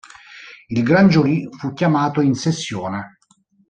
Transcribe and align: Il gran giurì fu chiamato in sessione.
Il 0.69 0.81
gran 0.83 1.09
giurì 1.09 1.47
fu 1.59 1.73
chiamato 1.73 2.21
in 2.21 2.33
sessione. 2.33 3.19